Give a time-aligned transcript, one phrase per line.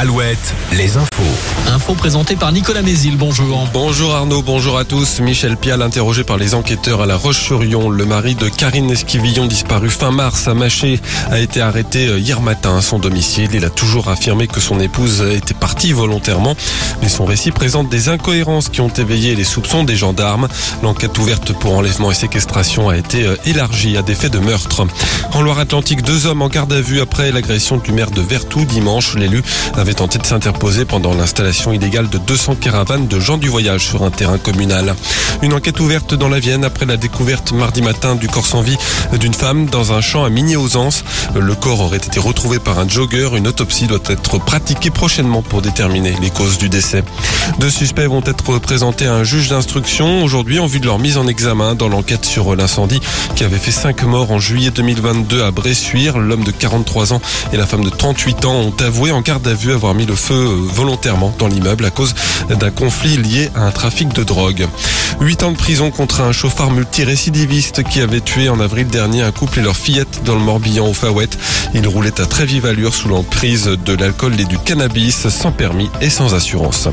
[0.00, 1.22] Alouette, les infos.
[1.68, 3.68] Info présentée par Nicolas Mézil, bonjour.
[3.74, 5.20] Bonjour Arnaud, bonjour à tous.
[5.20, 7.90] Michel Pial interrogé par les enquêteurs à La Roche-sur-Yon.
[7.90, 10.98] Le mari de Karine Esquivillon disparu fin mars à Maché
[11.30, 13.50] a été arrêté euh, hier matin à son domicile.
[13.52, 16.56] Il a toujours affirmé que son épouse était partie volontairement,
[17.02, 20.48] mais son récit présente des incohérences qui ont éveillé les soupçons des gendarmes.
[20.82, 24.86] L'enquête ouverte pour enlèvement et séquestration a été euh, élargie à des faits de meurtre.
[25.34, 29.14] En Loire-Atlantique, deux hommes en garde à vue après l'agression du maire de Vertou dimanche.
[29.14, 29.42] L'élu
[29.76, 34.02] avait tenté de s'interposer pendant l'installation illégale de 200 caravanes de gens du voyage sur
[34.02, 34.94] un terrain communal.
[35.42, 38.76] Une enquête ouverte dans la Vienne après la découverte mardi matin du corps sans vie
[39.18, 41.04] d'une femme dans un champ à Migné-aux-Anses.
[41.34, 43.30] Le corps aurait été retrouvé par un jogger.
[43.36, 47.02] Une autopsie doit être pratiquée prochainement pour déterminer les causes du décès.
[47.58, 51.16] Deux suspects vont être présentés à un juge d'instruction aujourd'hui en vue de leur mise
[51.16, 53.00] en examen dans l'enquête sur l'incendie
[53.34, 56.18] qui avait fait cinq morts en juillet 2022 à Bressuire.
[56.18, 57.20] L'homme de 43 ans
[57.52, 60.14] et la femme de 38 ans ont avoué en garde à vue avoir mis le
[60.14, 62.14] feu euh, volontairement dans l'immeuble à cause
[62.50, 64.68] d'un conflit lié à un trafic de drogue.
[65.20, 69.32] Huit ans de prison contre un chauffard multirécidiviste qui avait tué en avril dernier un
[69.32, 71.30] couple et leur fillette dans le Morbihan au Fawet.
[71.72, 75.88] Il roulait à très vive allure sous l'emprise de l'alcool et du cannabis sans permis
[76.02, 76.88] et sans assurance.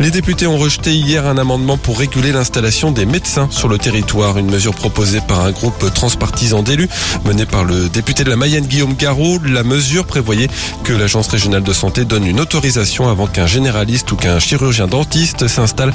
[0.00, 4.38] Les députés ont rejeté hier un amendement pour réguler l'installation des médecins sur le territoire,
[4.38, 6.88] une mesure proposée par un groupe transpartisan d'élus
[7.24, 9.38] mené par le député de la Mayenne Guillaume Garot.
[9.44, 10.48] La mesure prévoyait
[10.82, 15.48] que l'agence régionale de santé donne une autorisation avant qu'un généraliste ou qu'un chirurgien dentiste
[15.48, 15.92] s'installe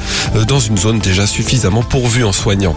[0.49, 2.75] dans une zone déjà suffisamment pourvue en soignants.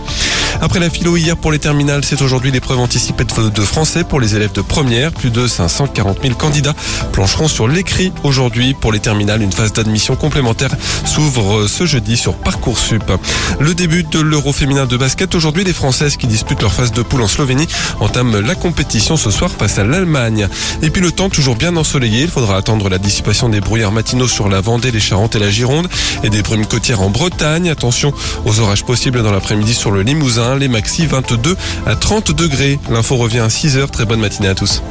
[0.61, 4.37] Après la philo hier pour les terminales, c'est aujourd'hui l'épreuve anticipée de français pour les
[4.37, 5.11] élèves de première.
[5.11, 6.75] Plus de 540 000 candidats
[7.11, 9.43] plancheront sur l'écrit aujourd'hui pour les terminales.
[9.43, 10.71] Une phase d'admission complémentaire
[11.05, 13.11] s'ouvre ce jeudi sur Parcoursup.
[13.59, 15.35] Le début de l'Euro féminin de basket.
[15.35, 17.67] Aujourd'hui, les Françaises qui disputent leur phase de poule en Slovénie
[17.99, 20.47] entament la compétition ce soir face à l'Allemagne.
[20.81, 22.23] Et puis le temps toujours bien ensoleillé.
[22.23, 25.49] Il faudra attendre la dissipation des brouillards matinaux sur la Vendée, les Charentes et la
[25.49, 25.89] Gironde
[26.23, 27.71] et des brumes côtières en Bretagne.
[27.71, 28.13] Attention
[28.45, 30.57] aux orages possibles dans l'après-midi sur le Limousin.
[30.57, 31.57] Les maxi 22
[31.87, 32.79] à 30 degrés.
[32.91, 33.91] L'info revient à 6 heures.
[33.91, 34.83] Très bonne matinée à tous.